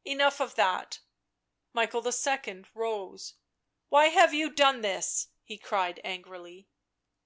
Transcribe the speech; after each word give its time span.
"Enough 0.04 0.40
of 0.40 0.54
that." 0.56 1.00
Michael 1.72 2.06
II. 2.06 2.64
rose." 2.74 3.32
Why 3.88 4.08
have 4.10 4.34
you 4.34 4.50
done 4.50 4.82
this?" 4.82 5.28
he 5.42 5.56
cried 5.56 6.02
angrily. 6.04 6.68